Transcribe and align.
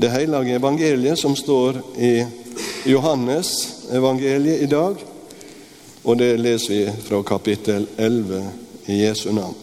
det 0.00 0.08
hellige 0.08 0.54
evangeliet 0.54 1.18
som 1.18 1.36
står 1.36 1.76
i 1.98 2.26
Johannes 2.84 3.68
evangeliet 3.92 4.62
i 4.62 4.66
dag, 4.66 4.94
og 6.02 6.16
det 6.16 6.38
leser 6.40 6.74
vi 6.74 6.92
fra 7.04 7.18
kapittel 7.22 7.84
11 7.96 8.46
i 8.86 9.02
Jesu 9.02 9.32
navn. 9.32 9.54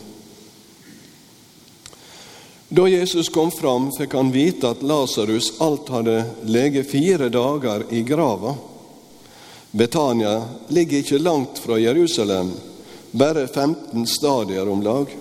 Da 2.69 2.85
Jesus 2.87 3.31
kom 3.33 3.49
fram, 3.51 3.89
fikk 3.97 4.13
han 4.13 4.29
vite 4.31 4.69
at 4.69 4.83
Lasarus 4.85 5.55
alt 5.57 5.89
hadde 5.89 6.19
leget 6.45 6.91
fire 6.91 7.31
dager 7.33 7.87
i 7.89 8.03
grava. 8.05 8.53
Betania 9.71 10.35
ligger 10.67 11.01
ikke 11.01 11.17
langt 11.23 11.63
fra 11.63 11.79
Jerusalem, 11.81 12.53
bare 13.11 13.47
15 13.47 14.05
stadier 14.05 14.69
om 14.69 14.85
lag. 14.85 15.17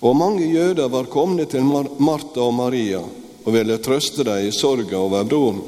Og 0.00 0.16
mange 0.16 0.50
jøder 0.50 0.90
var 0.90 1.06
kommet 1.06 1.54
til 1.54 1.62
Martha 1.98 2.42
og 2.42 2.54
Maria 2.58 3.06
og 3.48 3.54
ville 3.54 3.78
trøste 3.80 4.26
dem 4.28 4.44
i 4.44 4.52
sorga 4.52 4.98
over 5.00 5.24
broren. 5.24 5.62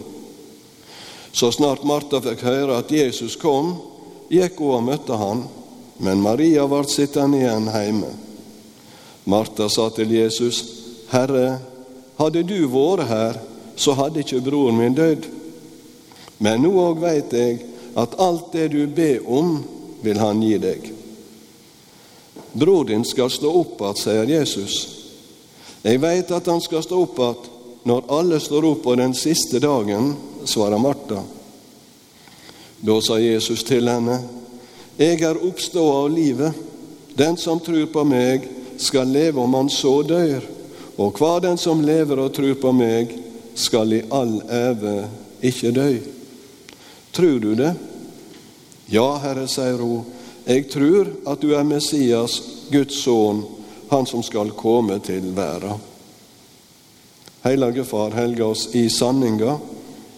Så 1.32 1.48
snart 1.54 1.86
Martha 1.88 2.18
fikk 2.20 2.42
høre 2.44 2.76
at 2.76 2.90
Jesus 2.92 3.38
kom, 3.40 3.72
gikk 4.28 4.58
hun 4.60 4.74
og 4.76 4.84
møtte 4.84 5.16
han, 5.16 5.44
men 6.04 6.20
Maria 6.20 6.66
ble 6.68 6.82
sittende 6.90 7.40
igjen 7.40 7.70
hjemme. 7.72 8.10
Martha 9.24 9.68
sa 9.72 9.86
til 9.96 10.12
Jesus, 10.12 10.60
Herre, 11.08 11.60
hadde 12.20 12.42
du 12.44 12.58
vært 12.68 13.08
her, 13.08 13.38
så 13.80 13.94
hadde 13.96 14.20
ikke 14.20 14.42
broren 14.44 14.76
min 14.76 14.96
dødd. 14.96 15.30
Men 16.44 16.60
nå 16.60 16.74
òg 16.82 17.00
veit 17.00 17.32
jeg 17.32 17.62
at 17.96 18.18
alt 18.20 18.52
det 18.52 18.68
du 18.74 18.82
ber 18.92 19.24
om, 19.24 19.62
vil 20.04 20.20
han 20.20 20.42
gi 20.44 20.58
deg. 20.60 20.90
Bror 22.52 22.84
din 22.88 23.04
skal 23.08 23.30
stå 23.30 23.52
opp 23.62 23.80
att, 23.88 24.02
sier 24.02 24.28
Jesus. 24.28 24.76
Jeg 25.82 26.00
veit 26.02 26.30
at 26.32 26.46
han 26.46 26.60
skal 26.60 26.84
stå 26.84 27.00
opp 27.06 27.18
att 27.18 27.49
når 27.82 28.08
alle 28.12 28.40
står 28.40 28.66
opp 28.70 28.82
på 28.84 28.94
den 29.00 29.14
siste 29.14 29.60
dagen, 29.62 30.14
svarer 30.44 30.78
Martha. 30.78 31.22
Da 32.80 33.00
sa 33.00 33.18
Jesus 33.20 33.64
til 33.64 33.88
henne, 33.88 34.20
Jeg 35.00 35.22
er 35.22 35.38
oppståa 35.46 36.02
av 36.04 36.10
livet. 36.12 36.52
Den 37.16 37.36
som 37.36 37.60
tror 37.60 37.86
på 37.86 38.04
meg, 38.04 38.44
skal 38.76 39.08
leve 39.08 39.40
om 39.40 39.54
han 39.54 39.70
så 39.72 40.02
dør. 40.02 40.44
Og 40.96 41.16
hver 41.16 41.40
den 41.40 41.56
som 41.58 41.80
lever 41.80 42.20
og 42.20 42.34
tror 42.36 42.54
på 42.60 42.72
meg, 42.72 43.14
skal 43.54 43.92
i 43.92 44.02
all 44.12 44.42
æve 44.44 45.08
ikke 45.40 45.72
dø. 45.72 45.90
Tror 47.12 47.38
du 47.40 47.54
det? 47.54 47.72
Ja, 48.92 49.08
Herre, 49.22 49.46
sier 49.48 49.80
hun, 49.80 50.04
jeg 50.44 50.68
tror 50.68 51.08
at 51.32 51.40
du 51.40 51.54
er 51.56 51.64
Messias, 51.64 52.40
Guds 52.72 53.00
sønn, 53.04 53.44
han 53.90 54.06
som 54.06 54.22
skal 54.22 54.52
komme 54.56 54.98
til 55.04 55.32
verden. 55.36 55.89
Hellige 57.42 57.84
Far, 57.84 58.10
helge 58.10 58.44
oss 58.44 58.74
i 58.74 58.90
sanninga. 58.90 59.58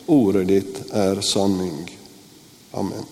Ordet 0.07 0.49
ditt 0.49 0.79
er 0.91 1.21
sanning. 1.21 1.91
Amen. 2.73 3.05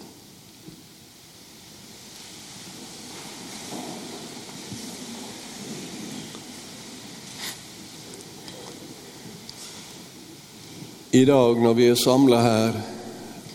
I 11.12 11.25
dag 11.25 11.62
når 11.62 11.75
vi 11.75 11.86
er 11.91 11.94
samla 11.94 12.42
her 12.42 12.83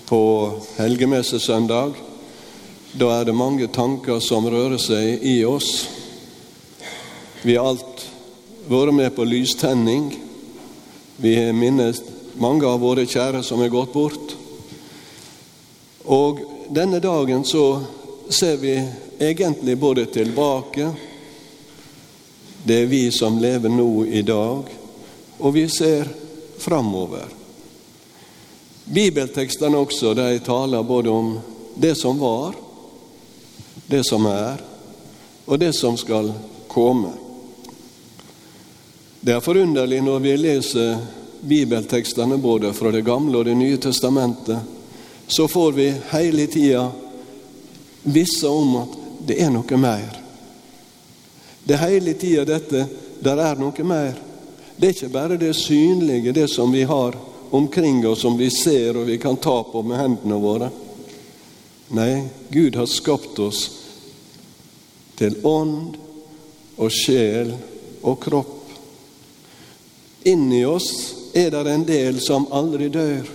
på 0.08 0.24
helgemessesøndag, 0.78 2.00
da 2.96 3.12
er 3.12 3.28
det 3.28 3.36
mange 3.36 3.68
tanker 3.68 4.24
som 4.24 4.48
rører 4.48 4.80
seg 4.80 5.20
i 5.20 5.42
oss. 5.48 5.90
Vi 7.44 7.58
har 7.60 7.76
alt 7.76 8.06
vært 8.72 8.96
med 8.96 9.12
på 9.20 9.28
lystenning. 9.28 10.14
Vi 11.18 11.46
har 11.46 11.54
minnet 11.54 12.02
mange 12.38 12.68
av 12.68 12.82
våre 12.84 13.06
kjære 13.08 13.44
som 13.44 13.62
er 13.64 13.72
gått 13.72 13.94
bort. 13.94 14.34
Og 16.12 16.42
denne 16.70 17.00
dagen 17.00 17.46
så 17.48 17.82
ser 18.30 18.58
vi 18.60 18.76
egentlig 19.20 19.78
både 19.78 20.06
tilbake 20.06 20.92
Det 22.66 22.82
er 22.82 22.86
vi 22.90 23.12
som 23.12 23.38
lever 23.38 23.70
nå 23.70 24.06
i 24.06 24.24
dag, 24.26 24.70
og 25.38 25.54
vi 25.54 25.68
ser 25.70 26.08
framover. 26.58 27.30
Bibeltekstene 28.86 29.78
også, 29.78 30.16
de 30.18 30.40
taler 30.42 30.84
både 30.84 31.10
om 31.14 31.36
det 31.76 31.94
som 31.96 32.18
var, 32.18 32.58
det 33.86 34.02
som 34.10 34.26
er, 34.26 34.64
og 35.46 35.62
det 35.62 35.76
som 35.78 35.98
skal 35.98 36.34
komme. 36.68 37.14
Det 39.26 39.34
er 39.34 39.40
forunderlig 39.42 40.04
når 40.06 40.20
vi 40.22 40.32
leser 40.38 40.98
bibeltekstene 41.42 42.38
både 42.38 42.70
fra 42.78 42.92
Det 42.94 43.02
gamle 43.02 43.40
og 43.40 43.46
Det 43.46 43.56
nye 43.58 43.78
testamentet, 43.82 44.58
så 45.28 45.48
får 45.48 45.72
vi 45.72 45.86
hele 46.12 46.46
tida 46.48 46.84
visse 48.04 48.46
om 48.48 48.76
at 48.84 48.92
det 49.26 49.40
er 49.42 49.50
noe 49.50 49.80
mer. 49.82 50.20
Det 51.64 51.74
er 51.74 51.82
hele 51.88 52.14
tida 52.14 52.44
dette 52.46 52.84
der 53.26 53.42
er 53.42 53.58
noe 53.58 53.86
mer. 53.90 54.14
Det 54.78 54.92
er 54.92 54.94
ikke 54.94 55.10
bare 55.16 55.40
det 55.42 55.56
synlige, 55.58 56.32
det 56.32 56.46
som 56.54 56.70
vi 56.70 56.84
har 56.86 57.18
omkring 57.50 58.06
oss 58.06 58.22
som 58.22 58.38
vi 58.38 58.52
ser 58.54 59.00
og 59.00 59.08
vi 59.10 59.18
kan 59.18 59.42
ta 59.42 59.64
på 59.64 59.82
med 59.82 60.04
hendene 60.04 60.38
våre. 60.38 60.70
Nei, 61.98 62.28
Gud 62.54 62.78
har 62.78 62.86
skapt 62.86 63.42
oss 63.42 63.64
til 65.18 65.40
ånd 65.42 65.98
og 66.78 66.94
sjel 66.94 67.56
og 68.06 68.22
kropp. 68.22 68.55
Inni 70.26 70.64
oss 70.66 71.14
er 71.34 71.52
det 71.52 71.72
en 71.72 71.84
del 71.86 72.20
som 72.22 72.48
aldri 72.50 72.88
dør. 72.90 73.28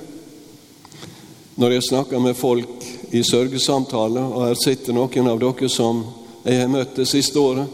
Når 1.55 1.75
jeg 1.77 1.85
snakker 1.87 2.19
med 2.19 2.35
folk 2.35 2.87
i 3.15 3.23
sørgesamtaler, 3.23 4.25
og 4.27 4.49
her 4.49 4.59
sitter 4.59 4.97
noen 4.97 5.29
av 5.31 5.39
dere 5.39 5.69
som 5.71 6.01
jeg 6.43 6.59
har 6.59 6.73
møtt 6.73 6.97
det 6.99 7.07
siste 7.07 7.39
året, 7.39 7.69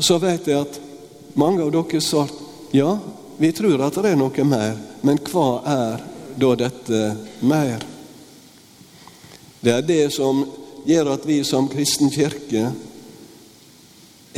så 0.00 0.16
vet 0.22 0.48
jeg 0.48 0.64
at 0.64 0.78
mange 1.36 1.60
av 1.64 1.74
dere 1.74 2.00
svarte 2.00 2.40
ja, 2.72 2.94
vi 3.36 3.50
tror 3.52 3.84
at 3.84 4.00
det 4.00 4.14
er 4.14 4.16
noe 4.16 4.44
mer, 4.48 4.78
men 5.04 5.20
hva 5.28 5.48
er 5.68 6.06
da 6.40 6.54
dette 6.56 7.02
mer? 7.44 7.84
Det 9.60 9.76
er 9.76 9.84
det 9.84 10.06
som 10.16 10.40
gjør 10.88 11.12
at 11.18 11.28
vi 11.28 11.42
som 11.44 11.68
kristen 11.68 12.08
kirke 12.10 12.64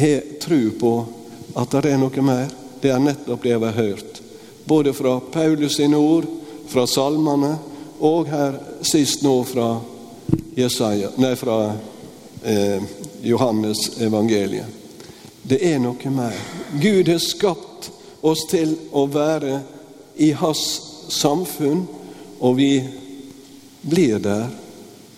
har 0.02 0.26
tro 0.42 0.60
på 0.82 0.92
at 1.54 1.78
det 1.78 1.94
er 1.94 2.02
noe 2.02 2.26
mer. 2.26 2.63
Det 2.84 2.90
er 2.92 3.00
nettopp 3.00 3.42
det 3.42 3.56
vi 3.56 3.64
har 3.64 3.72
hørt, 3.72 4.22
både 4.64 4.92
fra 4.92 5.20
Paulus 5.32 5.76
sine 5.76 5.96
ord, 5.96 6.26
fra 6.68 6.82
salmene, 6.86 7.54
og 8.04 8.28
her 8.28 8.58
sist 8.84 9.24
nå 9.24 9.38
fra, 9.48 9.78
Jesaja, 10.54 11.08
nei, 11.16 11.30
fra 11.40 11.56
eh, 12.44 12.84
Johannes 13.24 13.86
evangeliet. 14.04 14.68
Det 15.48 15.62
er 15.64 15.80
noe 15.80 16.12
mer. 16.12 16.36
Gud 16.76 17.08
har 17.08 17.24
skapt 17.24 17.88
oss 18.20 18.44
til 18.52 18.76
å 18.92 19.06
være 19.08 19.62
i 20.20 20.34
hans 20.36 20.68
samfunn, 21.08 21.86
og 22.44 22.60
vi 22.60 22.72
blir 23.80 24.20
der 24.20 24.50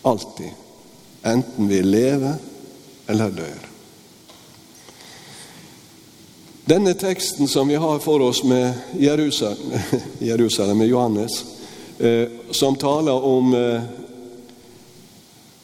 alltid, 0.06 0.54
enten 1.26 1.66
vi 1.66 1.82
lever 1.82 2.38
eller 3.10 3.40
dør. 3.42 3.65
Denne 6.68 6.94
teksten 6.94 7.48
som 7.48 7.68
vi 7.68 7.74
har 7.74 7.98
for 7.98 8.20
oss 8.20 8.44
med 8.44 8.72
Jerusalem, 8.98 9.56
Jerusalem 10.18 10.78
med 10.78 10.88
Johannes, 10.88 11.44
eh, 11.98 12.28
som 12.50 12.76
taler 12.76 13.24
om, 13.24 13.54
eh, 13.54 13.82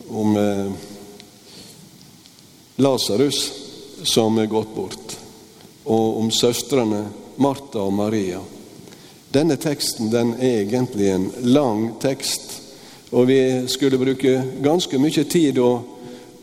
om 0.09 0.37
eh, 0.37 0.73
Lasarus 2.77 3.53
som 4.03 4.39
er 4.39 4.47
gått 4.47 4.75
bort, 4.75 5.17
og 5.85 6.19
om 6.19 6.31
søstrene 6.31 7.05
Martha 7.37 7.83
og 7.83 7.93
Maria. 7.93 8.39
Denne 9.35 9.57
teksten 9.57 10.11
den 10.11 10.37
er 10.39 10.63
egentlig 10.63 11.11
en 11.11 11.31
lang 11.41 11.97
tekst, 11.99 12.61
og 13.11 13.27
vi 13.27 13.67
skulle 13.67 13.99
bruke 13.99 14.43
ganske 14.63 15.03
mye 15.03 15.25
tid 15.25 15.59
og, 15.59 15.81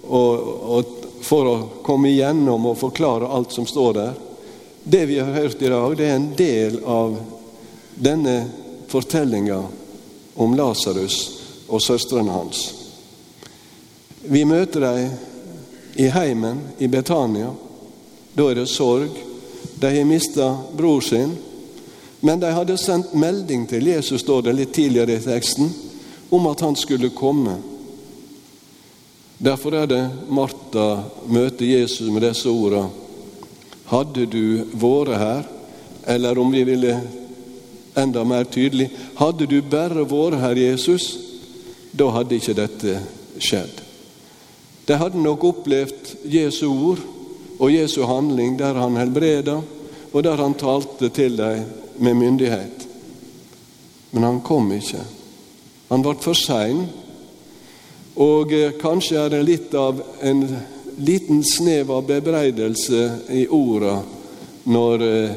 og, 0.04 0.48
og 0.76 0.96
for 1.24 1.48
å 1.48 1.60
komme 1.80 2.12
igjennom 2.12 2.74
og 2.74 2.82
forklare 2.84 3.38
alt 3.40 3.56
som 3.56 3.64
står 3.68 3.94
der. 4.04 4.26
Det 4.92 5.06
vi 5.06 5.20
har 5.20 5.34
hørt 5.34 5.62
i 5.62 5.70
dag, 5.70 5.98
det 5.98 6.06
er 6.06 6.16
en 6.16 6.32
del 6.36 6.80
av 6.84 7.18
denne 7.94 8.50
fortellinga 8.90 9.60
om 10.34 10.56
Lasarus 10.58 11.18
og 11.68 11.82
søstrene 11.82 12.34
hans. 12.34 12.62
Vi 14.26 14.42
møter 14.50 14.82
dem 14.82 15.12
i 15.94 16.08
heimen 16.10 16.64
i 16.82 16.88
Betania. 16.90 17.52
Da 18.34 18.48
er 18.50 18.58
det 18.58 18.66
sorg. 18.72 19.14
De 19.78 19.92
har 19.94 20.08
mista 20.10 20.48
bror 20.74 21.06
sin. 21.06 21.36
Men 22.26 22.42
de 22.42 22.50
hadde 22.50 22.78
sendt 22.82 23.14
melding 23.14 23.68
til 23.70 23.92
Jesus, 23.92 24.24
står 24.26 24.48
det 24.48 24.56
litt 24.58 24.74
tidligere 24.74 25.20
i 25.20 25.22
teksten, 25.22 25.70
om 26.34 26.48
at 26.50 26.66
han 26.66 26.76
skulle 26.76 27.12
komme. 27.14 27.60
Derfor 29.38 29.78
er 29.84 29.86
det 29.94 30.02
Martha 30.34 31.04
møter 31.30 31.70
Jesus 31.76 32.10
med 32.10 32.26
disse 32.26 32.50
ordene. 32.50 33.09
Hadde 33.90 34.26
du 34.30 34.66
vært 34.78 35.18
her, 35.18 35.48
eller 36.10 36.40
om 36.40 36.52
vi 36.54 36.64
ville 36.68 36.94
enda 37.98 38.24
mer 38.24 38.46
tydelig. 38.50 38.90
Hadde 39.18 39.48
du 39.50 39.60
bare 39.66 40.06
vært 40.08 40.42
her, 40.44 40.62
Jesus, 40.70 41.12
da 41.92 42.10
hadde 42.14 42.38
ikke 42.38 42.58
dette 42.58 43.00
skjedd. 43.42 43.82
De 44.86 44.98
hadde 44.98 45.22
nok 45.22 45.44
opplevd 45.52 46.16
Jesu 46.30 46.68
ord 46.70 47.02
og 47.60 47.74
Jesu 47.74 48.02
handling 48.10 48.56
der 48.60 48.78
han 48.80 48.98
helbreda, 48.98 49.60
og 50.14 50.24
der 50.26 50.42
han 50.42 50.56
talte 50.58 51.10
til 51.14 51.38
dem 51.38 51.66
med 52.00 52.18
myndighet. 52.18 52.88
Men 54.12 54.24
han 54.24 54.42
kom 54.42 54.72
ikke. 54.74 55.04
Han 55.90 56.02
ble 56.06 56.16
for 56.22 56.38
sein. 56.38 56.88
Og 58.20 58.54
eh, 58.54 58.74
kanskje 58.82 59.20
er 59.22 59.34
det 59.34 59.46
litt 59.46 59.76
av 59.78 60.02
en 60.26 60.42
liten 61.00 61.44
snev 61.44 61.92
av 61.92 62.06
bebreidelse 62.08 63.12
i 63.30 63.48
orda 63.48 64.02
når 64.64 65.04
eh, 65.08 65.32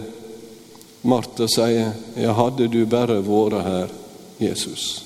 Martha 1.03 1.49
sier 1.49 1.93
'Ja, 2.17 2.33
hadde 2.33 2.69
du 2.69 2.87
bare 2.87 3.23
vært 3.23 3.65
her, 3.65 3.89
Jesus'. 4.39 5.03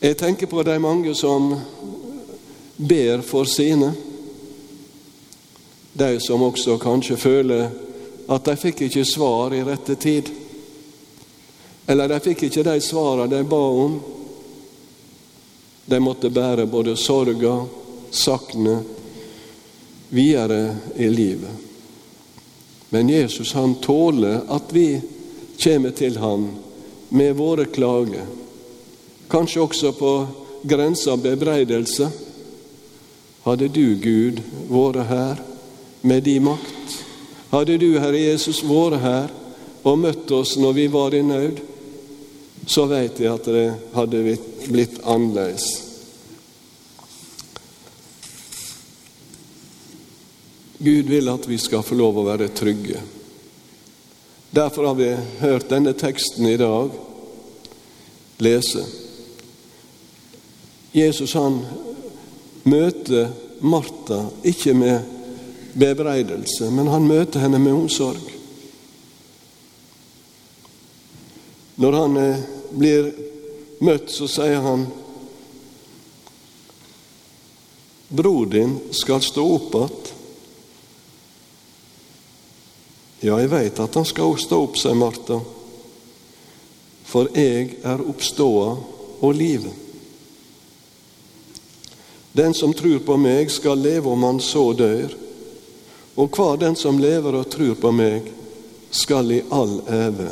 Jeg 0.00 0.16
tenker 0.16 0.46
på 0.46 0.62
de 0.62 0.78
mange 0.78 1.14
som 1.14 1.60
ber 2.76 3.20
for 3.20 3.44
sine. 3.44 3.92
De 5.92 6.20
som 6.20 6.42
også 6.42 6.78
kanskje 6.78 7.16
føler 7.16 7.70
at 8.28 8.44
de 8.44 8.56
fikk 8.56 8.80
ikke 8.86 9.04
svar 9.04 9.54
i 9.54 9.64
rette 9.64 9.94
tid. 9.94 10.28
Eller 11.86 12.08
de 12.08 12.20
fikk 12.20 12.42
ikke 12.42 12.62
de 12.62 12.80
svarene 12.80 13.30
de 13.32 13.42
ba 13.44 13.64
om. 13.84 13.98
De 15.88 16.00
måtte 16.00 16.30
bære 16.30 16.66
både 16.66 16.96
sorga, 16.96 17.64
saknet, 18.10 18.97
videre 20.08 20.76
i 20.96 21.08
livet. 21.08 21.50
Men 22.90 23.08
Jesus 23.08 23.52
han 23.52 23.74
tåler 23.74 24.40
at 24.48 24.72
vi 24.72 25.00
kommer 25.62 25.90
til 25.90 26.16
han 26.18 26.48
med 27.08 27.36
våre 27.36 27.64
klager, 27.64 28.26
kanskje 29.28 29.60
også 29.60 29.92
på 29.92 30.12
grensa 30.62 31.12
av 31.12 31.22
bebreidelse. 31.22 32.08
Hadde 33.44 33.68
du, 33.68 33.96
Gud, 34.00 34.40
vært 34.68 35.08
her 35.08 35.42
med 36.00 36.24
din 36.24 36.44
makt? 36.48 36.96
Hadde 37.52 37.78
du, 37.80 37.90
Herre 38.00 38.20
Jesus, 38.20 38.62
vært 38.64 39.00
her 39.04 39.34
og 39.88 40.00
møtt 40.00 40.30
oss 40.36 40.56
når 40.60 40.72
vi 40.76 40.86
var 40.92 41.16
i 41.16 41.22
nød, 41.24 41.60
så 42.68 42.84
veit 42.88 43.20
jeg 43.20 43.32
at 43.32 43.48
det 43.48 43.68
hadde 43.94 44.36
blitt 44.68 44.98
annerledes. 45.04 45.87
Gud 50.78 51.08
vil 51.10 51.28
at 51.28 51.48
vi 51.48 51.58
skal 51.58 51.82
få 51.82 51.96
lov 51.98 52.20
å 52.20 52.26
være 52.28 52.48
trygge. 52.54 53.00
Derfor 54.50 54.86
har 54.86 54.94
vi 54.94 55.10
hørt 55.40 55.68
denne 55.68 55.92
teksten 55.92 56.46
i 56.46 56.56
dag 56.56 56.92
lese. 58.38 58.84
Jesus 60.94 61.34
han 61.34 61.60
møter 62.62 63.32
Martha 63.60 64.22
ikke 64.46 64.74
med 64.78 65.00
bebreidelse, 65.78 66.70
men 66.70 66.88
han 66.88 67.08
møter 67.10 67.42
henne 67.42 67.58
med 67.58 67.74
omsorg. 67.74 68.34
Når 71.78 71.98
han 71.98 72.16
eh, 72.22 72.46
blir 72.70 73.10
møtt, 73.86 74.10
så 74.10 74.26
sier 74.30 74.62
han 74.64 74.86
Bror 78.08 78.46
din 78.48 78.78
skal 78.96 79.20
stå 79.22 79.44
opp 79.54 79.74
att. 79.74 80.14
Ja, 83.20 83.34
jeg 83.40 83.50
veit 83.50 83.80
at 83.82 83.96
han 83.98 84.06
skal 84.06 84.36
stå 84.38 84.60
opp, 84.62 84.76
sier 84.78 84.94
Martha, 84.94 85.40
for 87.08 87.30
jeg 87.34 87.80
er 87.82 88.04
oppståa 88.04 88.68
og 89.18 89.32
livet. 89.34 89.74
Den 92.38 92.54
som 92.54 92.74
tror 92.76 93.00
på 93.02 93.16
meg, 93.18 93.50
skal 93.50 93.80
leve 93.82 94.12
om 94.12 94.22
han 94.22 94.38
så 94.38 94.68
dør. 94.78 95.16
Og 96.14 96.30
hver 96.36 96.60
den 96.60 96.76
som 96.78 97.00
lever 97.02 97.34
og 97.40 97.48
tror 97.50 97.74
på 97.80 97.90
meg, 97.90 98.28
skal 98.94 99.32
i 99.34 99.40
all 99.50 99.80
æve 99.90 100.30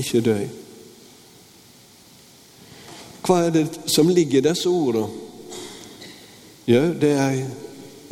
ikke 0.00 0.22
dø. 0.24 0.38
Hva 3.22 3.42
er 3.44 3.52
det 3.54 3.66
som 3.92 4.08
ligger 4.08 4.40
i 4.40 4.46
disse 4.48 4.70
ordene? 4.72 5.10
Jo, 6.66 6.80
det 6.96 7.12
er 7.12 7.36
ei 7.36 7.44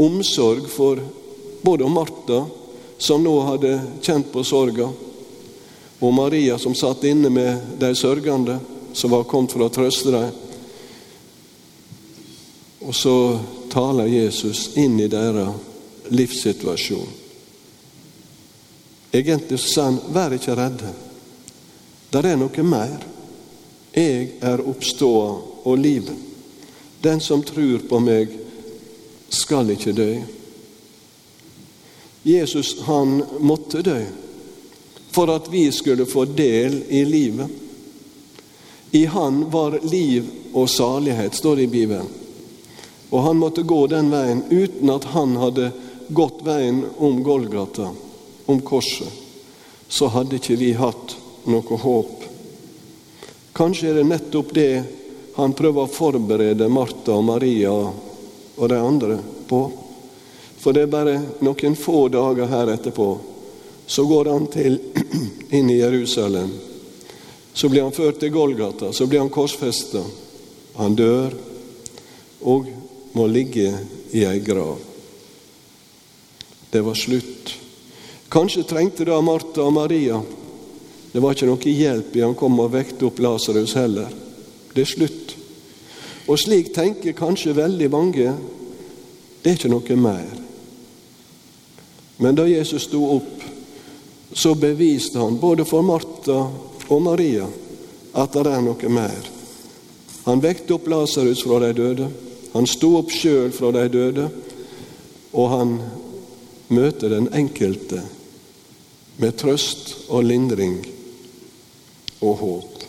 omsorg 0.02 0.68
for 0.68 1.00
både 1.64 1.88
Martha 1.88 2.44
som 3.00 3.22
nå 3.24 3.32
hadde 3.40 3.80
kjent 4.04 4.28
på 4.32 4.44
sorga, 4.44 4.90
og 6.00 6.14
Maria 6.14 6.58
som 6.60 6.74
satt 6.76 7.04
inne 7.08 7.30
med 7.32 7.76
de 7.80 7.94
sørgende, 7.96 8.58
som 8.92 9.10
var 9.10 9.24
kommet 9.24 9.52
for 9.56 9.64
å 9.64 9.72
trøste 9.72 10.12
dem. 10.12 10.30
Og 12.84 12.94
så 12.96 13.14
taler 13.72 14.08
Jesus 14.08 14.76
inn 14.80 14.98
i 15.00 15.08
deres 15.08 16.10
livssituasjon. 16.12 17.08
Egentlig 19.12 19.58
sa 19.64 19.88
han, 19.88 20.00
vær 20.12 20.34
ikke 20.36 20.56
redde. 20.58 20.92
Der 22.10 22.26
er 22.26 22.36
noe 22.38 22.64
mer. 22.66 23.06
Jeg 23.96 24.36
er 24.44 24.60
oppståa 24.60 25.30
og 25.64 25.78
livet. 25.78 26.16
Den 27.00 27.20
som 27.20 27.42
tror 27.42 27.80
på 27.88 28.00
meg, 28.04 28.36
skal 29.30 29.72
ikke 29.72 29.96
dø. 29.96 30.10
Jesus 32.22 32.80
han 32.86 33.22
måtte 33.40 33.82
dø 33.82 34.00
for 35.10 35.30
at 35.30 35.48
vi 35.50 35.72
skulle 35.72 36.06
få 36.06 36.24
del 36.24 36.82
i 36.88 37.04
livet. 37.04 37.48
I 38.90 39.06
Han 39.06 39.50
var 39.50 39.78
liv 39.82 40.30
og 40.52 40.70
salighet, 40.70 41.34
står 41.34 41.56
det 41.56 41.62
i 41.62 41.66
Bibelen. 41.66 42.06
Og 43.10 43.22
han 43.22 43.36
måtte 43.36 43.62
gå 43.62 43.86
den 43.86 44.10
veien 44.10 44.42
uten 44.50 44.90
at 44.90 45.04
han 45.14 45.36
hadde 45.36 45.70
gått 46.08 46.42
veien 46.46 46.84
om 46.98 47.22
Golgata, 47.22 47.90
om 48.46 48.60
korset. 48.60 49.10
Så 49.88 50.06
hadde 50.06 50.38
ikke 50.38 50.58
vi 50.58 50.72
hatt 50.78 51.16
noe 51.50 51.78
håp. 51.82 52.24
Kanskje 53.52 53.90
er 53.90 54.00
det 54.00 54.06
nettopp 54.10 54.54
det 54.54 54.82
han 55.34 55.54
prøver 55.58 55.86
å 55.86 55.90
forberede 55.90 56.70
Martha 56.70 57.16
og 57.18 57.24
Maria 57.26 57.72
og 57.74 58.68
de 58.68 58.78
andre 58.78 59.18
på. 59.48 59.64
For 60.60 60.76
det 60.76 60.84
er 60.84 60.92
bare 60.92 61.16
noen 61.40 61.76
få 61.78 62.08
dager 62.12 62.50
her 62.50 62.72
etterpå. 62.74 63.08
Så 63.86 64.04
går 64.06 64.28
han 64.30 64.46
til, 64.52 64.76
inn 65.56 65.70
i 65.72 65.80
Jerusalem. 65.80 66.50
Så 67.52 67.68
blir 67.68 67.82
han 67.82 67.96
ført 67.96 68.20
til 68.20 68.30
Golgata, 68.30 68.92
så 68.92 69.06
blir 69.06 69.24
han 69.24 69.32
korsfesta. 69.32 70.04
Han 70.76 70.94
dør 70.94 71.34
og 72.46 72.68
må 73.16 73.26
ligge 73.26 73.72
i 74.12 74.22
ei 74.24 74.38
grav. 74.44 74.78
Det 76.70 76.84
var 76.86 76.94
slutt. 76.94 77.56
Kanskje 78.30 78.62
trengte 78.62 79.04
da 79.08 79.18
Martha 79.20 79.64
og 79.64 79.72
Maria 79.74 80.20
Det 81.10 81.18
var 81.18 81.34
ikke 81.34 81.48
noe 81.48 81.72
hjelp 81.74 82.14
i 82.14 82.22
han 82.22 82.36
kom 82.38 82.60
og 82.62 82.70
vekte 82.70 83.08
opp 83.08 83.18
Lasarus 83.18 83.72
heller. 83.74 84.12
Det 84.70 84.84
er 84.84 84.92
slutt. 84.92 85.32
Og 86.30 86.38
slik 86.38 86.70
tenker 86.70 87.16
kanskje 87.18 87.56
veldig 87.56 87.88
mange. 87.90 88.36
Det 89.42 89.50
er 89.50 89.58
ikke 89.58 89.72
noe 89.72 89.96
mer. 89.98 90.49
Men 92.20 92.36
da 92.36 92.44
Jesus 92.48 92.84
sto 92.84 93.00
opp, 93.16 93.44
så 94.32 94.54
beviste 94.54 95.18
han 95.18 95.38
både 95.40 95.64
for 95.64 95.82
Martha 95.82 96.40
og 96.88 97.02
Maria 97.02 97.46
at 98.12 98.34
det 98.34 98.50
er 98.50 98.60
noe 98.64 98.90
mer. 98.92 99.28
Han 100.26 100.42
vekte 100.44 100.76
opp 100.76 100.88
Lasarus 100.92 101.40
fra 101.46 101.62
de 101.64 101.70
døde. 101.78 102.08
Han 102.52 102.66
sto 102.68 102.92
opp 102.98 103.12
sjøl 103.14 103.48
fra 103.56 103.70
de 103.72 103.86
døde, 103.88 104.26
og 105.32 105.46
han 105.54 105.72
møter 106.68 107.14
den 107.14 107.30
enkelte 107.32 108.02
med 109.16 109.38
trøst 109.40 109.94
og 110.10 110.26
lindring 110.26 110.76
og 112.20 112.36
håp. 112.42 112.84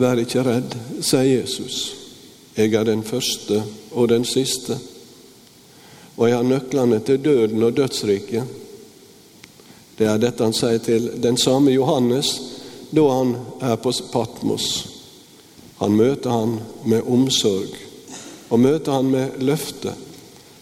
Vær 0.00 0.18
ikke 0.18 0.42
redd, 0.42 0.74
sier 1.06 1.28
Jesus. 1.36 1.78
Jeg 2.58 2.74
er 2.74 2.90
den 2.90 3.06
første 3.06 3.60
og 3.92 4.10
den 4.10 4.26
siste 4.26 4.80
og 6.16 6.28
jeg 6.28 6.36
har 6.36 6.46
nøklene 6.46 7.00
til 7.00 7.22
døden 7.24 7.62
og 7.62 7.76
dødsriket. 7.76 8.44
Det 9.98 10.06
er 10.06 10.18
dette 10.18 10.44
han 10.44 10.54
sier 10.54 10.82
til 10.82 11.10
den 11.22 11.38
samme 11.38 11.74
Johannes 11.74 12.32
da 12.94 13.04
han 13.10 13.34
er 13.62 13.76
på 13.82 13.92
Patmos. 14.12 14.66
Han 15.80 15.96
møter 15.98 16.30
han 16.30 16.58
med 16.86 17.02
omsorg, 17.10 17.74
og 18.50 18.60
møter 18.60 18.92
han 18.92 19.10
med 19.10 19.40
løfte. 19.42 19.94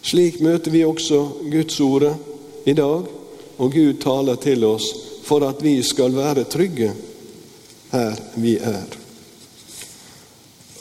Slik 0.03 0.41
møter 0.41 0.73
vi 0.73 0.85
også 0.85 1.21
Guds 1.53 1.81
ordet 1.81 2.15
i 2.67 2.73
dag, 2.73 3.05
og 3.59 3.73
Gud 3.73 4.01
taler 4.01 4.41
til 4.41 4.65
oss 4.65 4.89
for 5.23 5.45
at 5.47 5.61
vi 5.63 5.77
skal 5.85 6.17
være 6.17 6.49
trygge 6.51 6.93
her 7.93 8.17
vi 8.41 8.57
er. 8.57 8.97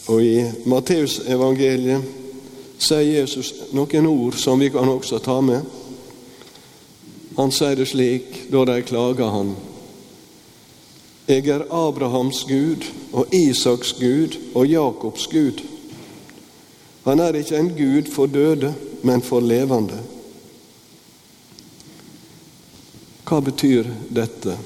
Og 0.07 0.23
i 0.23 0.39
Matteusevangeliet 0.65 2.20
sier 2.81 3.19
Jesus 3.21 3.53
noen 3.75 4.07
ord 4.09 4.37
som 4.41 4.59
vi 4.59 4.71
kan 4.73 4.89
også 4.89 5.19
ta 5.21 5.37
med. 5.41 5.61
Han 7.37 7.51
sier 7.53 7.77
det 7.77 7.87
slik 7.91 8.47
da 8.51 8.65
de 8.67 8.81
klager 8.83 9.31
han. 9.31 9.53
Jeg 11.29 11.47
er 11.47 11.67
Abrahams 11.69 12.43
Gud 12.49 12.87
og 13.13 13.29
Isaks 13.33 13.93
Gud 13.99 14.35
og 14.55 14.67
Jakobs 14.67 15.27
Gud. 15.31 15.61
Han 17.05 17.19
er 17.19 17.37
ikke 17.39 17.57
en 17.57 17.69
Gud 17.77 18.09
for 18.11 18.25
døde, 18.25 18.73
men 19.03 19.21
for 19.21 19.39
levende. 19.39 20.01
Hva 23.25 23.39
betyr 23.39 23.87
dette? 24.11 24.57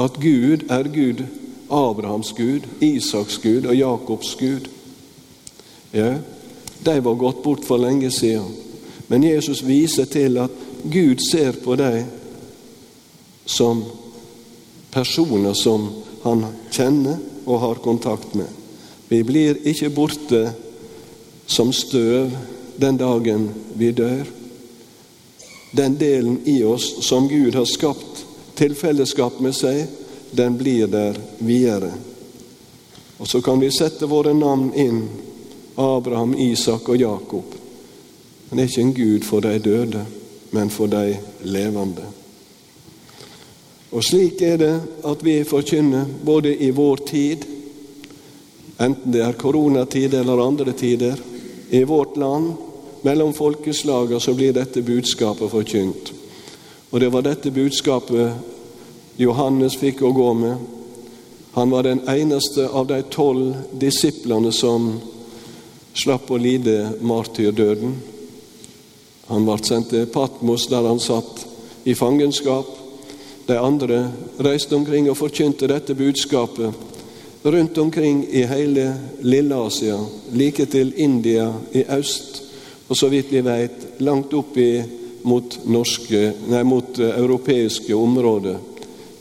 At 0.00 0.18
Gud 0.18 0.66
er 0.68 0.88
Gud, 0.90 1.22
Abrahams 1.70 2.32
Gud, 2.36 2.66
Isaks 2.80 3.38
Gud 3.38 3.68
og 3.70 3.76
Jakobs 3.76 4.34
Gud? 4.40 4.66
Ja, 5.94 6.16
de 6.84 7.00
var 7.00 7.14
gått 7.14 7.42
bort 7.42 7.64
for 7.64 7.78
lenge 7.78 8.10
siden. 8.10 8.48
Men 9.06 9.22
Jesus 9.22 9.62
viser 9.62 10.04
til 10.04 10.38
at 10.38 10.50
Gud 10.82 11.20
ser 11.30 11.52
på 11.52 11.76
dem 11.76 12.04
som 13.44 13.82
personer 14.90 15.54
som 15.54 15.88
han 16.22 16.46
kjenner 16.70 17.18
og 17.44 17.60
har 17.60 17.82
kontakt 17.82 18.34
med. 18.34 18.48
Vi 19.08 19.22
blir 19.26 19.58
ikke 19.66 19.90
borte 19.90 20.52
som 21.46 21.72
støv 21.74 22.30
den 22.76 22.96
dagen 22.96 23.48
vi 23.74 23.90
dør. 23.92 24.28
Den 25.70 25.96
delen 25.98 26.38
i 26.44 26.62
oss 26.62 27.04
som 27.06 27.28
Gud 27.28 27.54
har 27.54 27.66
skapt 27.66 28.24
til 28.58 28.74
fellesskap 28.78 29.40
med 29.42 29.54
seg, 29.54 29.86
den 30.30 30.56
blir 30.58 30.86
der 30.90 31.18
videre. 31.38 31.90
Og 33.18 33.28
så 33.28 33.42
kan 33.42 33.60
vi 33.60 33.72
sette 33.74 34.06
våre 34.06 34.32
navn 34.34 34.70
inn 34.78 35.02
Abraham, 35.76 36.34
Isak 36.34 36.88
og 36.88 36.96
Jakob. 36.96 37.54
Han 38.50 38.58
er 38.58 38.66
ikke 38.66 38.80
en 38.80 38.94
gud 38.94 39.26
for 39.26 39.40
de 39.40 39.58
døde, 39.58 40.04
men 40.50 40.70
for 40.70 40.90
de 40.90 41.16
levende. 41.42 42.06
Og 43.90 44.04
slik 44.04 44.42
er 44.42 44.56
det 44.56 44.74
at 45.06 45.24
vi 45.24 45.42
forkynner 45.44 46.06
både 46.24 46.54
i 46.56 46.70
vår 46.70 47.02
tid, 47.06 47.46
enten 48.80 49.12
det 49.12 49.22
er 49.24 49.38
koronatid 49.38 50.14
eller 50.14 50.42
andre 50.46 50.72
tider, 50.72 51.16
i 51.70 51.82
vårt 51.82 52.16
land, 52.16 52.52
mellom 53.02 53.32
folkeslagene, 53.34 54.20
så 54.20 54.34
blir 54.34 54.52
dette 54.52 54.82
budskapet 54.82 55.50
forkynt. 55.50 56.12
Og 56.90 57.00
det 57.00 57.12
var 57.12 57.22
dette 57.22 57.50
budskapet 57.50 58.32
Johannes 59.16 59.76
fikk 59.78 60.02
å 60.02 60.12
gå 60.12 60.28
med. 60.34 60.56
Han 61.52 61.70
var 61.70 61.86
den 61.86 62.02
eneste 62.08 62.68
av 62.68 62.86
de 62.86 63.02
tolv 63.10 63.54
disiplene 63.78 64.52
som 64.52 64.92
slapp 65.94 66.30
å 66.30 66.38
lide 66.40 66.92
martyrdøden. 67.00 67.94
Han 69.30 69.46
ble 69.46 69.56
sendt 69.62 69.92
til 69.92 70.08
Patmos, 70.10 70.66
der 70.70 70.86
han 70.88 71.00
satt 71.02 71.44
i 71.84 71.94
fangenskap. 71.94 72.68
De 73.46 73.58
andre 73.58 74.04
reiste 74.42 74.76
omkring 74.76 75.08
og 75.10 75.18
forkynte 75.18 75.68
dette 75.70 75.94
budskapet 75.98 76.88
rundt 77.42 77.78
omkring 77.78 78.26
i 78.30 78.42
hele 78.44 78.92
Lille-Asia, 79.20 79.96
like 80.32 80.66
til 80.66 80.92
India 80.96 81.48
i 81.72 81.84
øst, 81.88 82.42
og 82.88 82.96
så 82.96 83.08
vidt 83.08 83.32
vi 83.32 83.40
veit, 83.40 83.86
langt 83.98 84.34
opp 84.34 84.58
mot, 85.22 85.58
norske, 85.64 86.32
nei, 86.48 86.62
mot 86.64 86.98
uh, 86.98 87.08
europeiske 87.16 87.94
områder. 87.96 88.58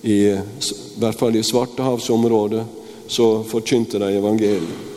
I, 0.01 0.19
I 0.33 0.99
hvert 0.99 1.19
fall 1.19 1.35
i 1.35 1.43
Svartehavsområdet 1.43 2.65
så 3.07 3.31
forkynte 3.47 3.99
de 3.99 4.13
evangeliet. 4.17 4.88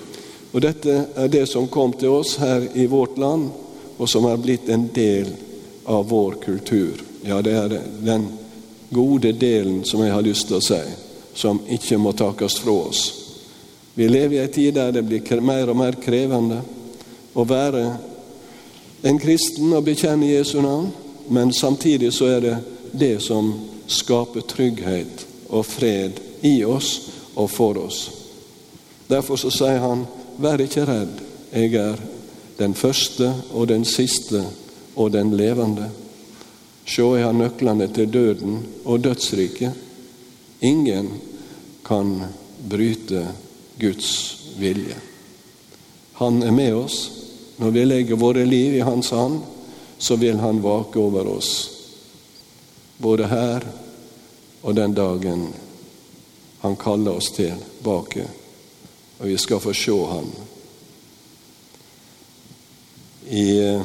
Og 0.53 0.61
Dette 0.61 0.99
er 1.17 1.29
det 1.33 1.47
som 1.49 1.69
kom 1.69 1.95
til 1.97 2.13
oss 2.13 2.37
her 2.37 2.69
i 2.75 2.87
vårt 2.87 3.19
land, 3.19 3.49
og 3.97 4.09
som 4.09 4.27
er 4.29 4.41
blitt 4.41 4.69
en 4.69 4.89
del 4.95 5.31
av 5.89 6.09
vår 6.09 6.37
kultur. 6.45 7.01
Ja, 7.25 7.41
det 7.43 7.53
er 7.57 7.81
den 8.05 8.29
gode 8.91 9.33
delen 9.33 9.85
som 9.85 10.03
jeg 10.05 10.13
har 10.13 10.25
lyst 10.25 10.49
til 10.49 10.59
å 10.59 10.65
si, 10.65 10.81
som 11.35 11.61
ikke 11.73 11.99
må 11.99 12.13
takes 12.13 12.59
fra 12.61 12.77
oss. 12.89 13.03
Vi 13.95 14.09
lever 14.09 14.37
i 14.37 14.43
en 14.45 14.53
tid 14.53 14.75
der 14.75 14.93
det 14.93 15.05
blir 15.09 15.41
mer 15.41 15.71
og 15.71 15.77
mer 15.77 15.97
krevende 16.01 16.61
å 17.33 17.45
være 17.49 17.85
en 19.03 19.19
kristen 19.21 19.73
og 19.73 19.85
bekjenne 19.85 20.29
Jesu 20.29 20.61
navn, 20.61 20.91
men 21.29 21.53
samtidig 21.53 22.13
så 22.13 22.29
er 22.37 22.41
det 22.41 22.57
det 22.93 23.15
som 23.25 23.53
skaper 23.89 24.45
trygghet 24.49 25.27
og 25.49 25.67
fred 25.67 26.21
i 26.45 26.61
oss 26.65 27.11
og 27.35 27.51
for 27.51 27.79
oss. 27.81 28.11
Derfor 29.09 29.37
så 29.37 29.51
sier 29.53 29.81
han 29.83 30.05
Vær 30.41 30.63
ikke 30.65 30.87
redd, 30.89 31.21
jeg 31.53 31.75
er 31.77 32.01
den 32.59 32.75
første 32.75 33.33
og 33.53 33.69
den 33.69 33.85
siste 33.85 34.45
og 34.97 35.13
den 35.13 35.35
levende. 35.37 35.91
Sjå, 36.89 37.15
jeg 37.17 37.27
har 37.27 37.37
nøklene 37.37 37.89
til 37.95 38.11
døden 38.13 38.61
og 38.85 39.03
dødsriket. 39.05 39.73
Ingen 40.61 41.11
kan 41.85 42.15
bryte 42.71 43.27
Guds 43.81 44.13
vilje. 44.59 44.97
Han 46.21 46.43
er 46.43 46.55
med 46.55 46.75
oss. 46.75 46.99
Når 47.59 47.71
vi 47.71 47.85
legger 47.85 48.19
våre 48.19 48.45
liv 48.47 48.75
i 48.75 48.85
Hans 48.87 49.11
hand, 49.11 49.41
så 49.99 50.17
vil 50.17 50.41
Han 50.41 50.63
vake 50.63 50.99
over 50.99 51.29
oss, 51.37 51.71
både 52.99 53.29
her 53.31 53.67
og 54.63 54.75
den 54.75 54.95
dagen 54.95 55.49
Han 56.63 56.77
kaller 56.77 57.19
oss 57.19 57.31
tilbake 57.35 58.27
og 59.23 59.29
vi 59.29 59.39
skal 59.39 59.61
få 59.61 59.73
se 59.73 59.93
ham. 60.07 60.31
I 63.31 63.59
eh, 63.59 63.83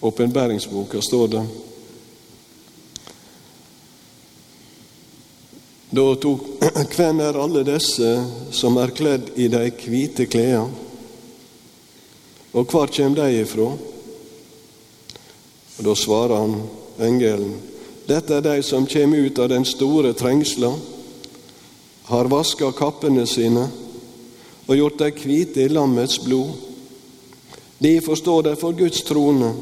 åpenbæringsboka 0.00 1.00
står 1.00 1.28
det 1.28 1.46
Da 5.90 6.14
tok 6.14 6.44
Hvem 6.96 7.20
er 7.20 7.40
alle 7.40 7.64
disse 7.64 8.10
som 8.52 8.76
er 8.76 8.92
kledd 8.92 9.32
i 9.40 9.48
de 9.48 9.64
hvite 9.88 10.28
klærne? 10.28 10.76
Og 12.52 12.68
hvor 12.68 12.86
kjem 12.92 13.16
de 13.16 13.32
ifra? 13.40 13.72
Og 15.78 15.84
Da 15.84 15.94
svarer 15.96 16.36
han, 16.36 16.62
engelen, 17.00 17.56
dette 18.06 18.34
er 18.34 18.44
de 18.44 18.62
som 18.62 18.86
kjem 18.86 19.14
ut 19.24 19.38
av 19.38 19.48
den 19.48 19.64
store 19.64 20.12
trengsla 20.12 20.74
har 22.10 22.24
vaska 22.24 22.72
kappene 22.72 23.22
sine 23.26 23.68
og 24.66 24.74
gjort 24.74 24.96
dei 24.98 25.12
hvite 25.14 25.62
i 25.62 25.70
lammets 25.70 26.16
blod. 26.24 26.56
De 27.78 27.92
forstår 28.02 28.48
deg 28.48 28.56
for 28.58 28.74
Guds 28.74 29.04
trone 29.06 29.52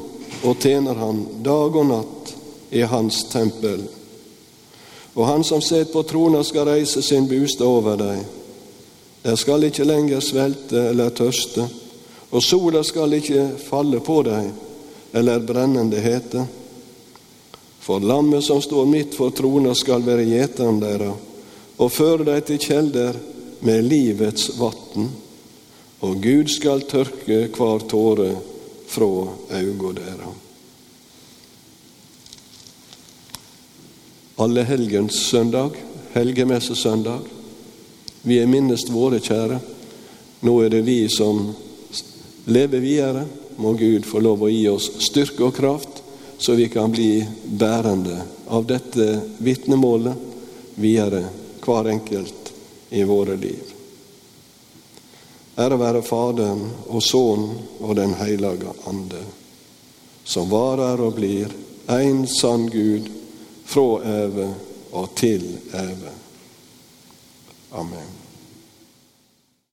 og 0.40 0.56
tjener 0.56 0.96
Han 0.96 1.20
dag 1.44 1.76
og 1.76 1.86
natt 1.90 2.32
i 2.72 2.86
Hans 2.88 3.20
tempel. 3.28 3.84
Og 5.12 5.28
Han 5.28 5.44
som 5.44 5.60
sitter 5.60 5.92
på 5.92 6.06
trona, 6.08 6.40
skal 6.44 6.70
reise 6.72 7.04
sin 7.04 7.28
bostad 7.28 7.68
over 7.68 8.00
deg. 8.00 8.24
De 9.28 9.36
skal 9.36 9.68
ikke 9.68 9.84
lenger 9.84 10.24
svelte 10.24 10.88
eller 10.88 11.12
tørste, 11.12 11.68
og 12.32 12.42
sola 12.44 12.80
skal 12.80 13.20
ikke 13.20 13.48
falle 13.60 14.00
på 14.00 14.22
deg 14.24 14.52
eller 15.12 15.44
brennende 15.44 16.00
hete. 16.00 16.48
For 17.84 18.00
lammet 18.00 18.48
som 18.48 18.64
står 18.64 18.88
midt 18.88 19.20
for 19.20 19.36
trona, 19.36 19.76
skal 19.76 20.00
være 20.00 20.30
gjeteren 20.32 20.80
deres 20.80 21.27
og 21.78 21.92
føre 21.94 22.26
deg 22.26 22.44
til 22.46 22.58
kjelder 22.62 23.16
med 23.66 23.86
livets 23.86 24.50
vatn, 24.58 25.08
og 26.02 26.20
Gud 26.22 26.50
skal 26.50 26.84
tørke 26.90 27.46
hver 27.54 27.86
tåre 27.90 28.32
fra 28.88 29.08
auga 29.58 29.94
deres. 29.98 30.44
Alle 34.38 34.62
helgens 34.62 35.16
søndag, 35.32 35.74
helgemessesøndag. 36.14 37.24
Vi 38.22 38.36
er 38.38 38.46
minnest 38.46 38.92
våre 38.94 39.18
kjære. 39.18 39.58
Nå 40.46 40.54
er 40.62 40.70
det 40.70 40.84
vi 40.86 41.00
som 41.10 41.40
lever 42.46 42.84
videre. 42.84 43.24
Må 43.58 43.72
Gud 43.74 44.06
få 44.06 44.22
lov 44.22 44.46
å 44.46 44.52
gi 44.52 44.62
oss 44.70 44.86
styrke 45.08 45.48
og 45.48 45.56
kraft, 45.58 46.04
så 46.38 46.54
vi 46.54 46.68
kan 46.70 46.94
bli 46.94 47.18
bærende 47.50 48.20
av 48.46 48.70
dette 48.70 49.08
vitnemålet 49.42 50.78
videre 50.78 51.24
hver 51.68 51.90
enkelt 51.92 52.52
i 52.90 53.04
våre 53.04 53.36
liv. 53.36 53.74
Ære 55.58 55.78
være 55.80 56.02
Faderen 56.06 56.68
og 56.86 57.02
Sønnen 57.02 57.58
og 57.80 57.96
Den 57.96 58.14
hellige 58.14 58.74
ande, 58.86 59.24
som 60.24 60.50
varer 60.50 61.00
og 61.02 61.16
blir 61.18 61.52
en 61.88 62.26
sann 62.30 62.68
Gud 62.70 63.10
fra 63.66 63.88
evig 64.04 64.52
og 64.92 65.10
til 65.16 65.44
evig. 65.72 66.14
Amen. 67.72 68.17